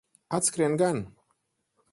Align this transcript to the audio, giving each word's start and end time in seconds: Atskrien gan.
Atskrien 0.37 0.77
gan. 0.83 1.05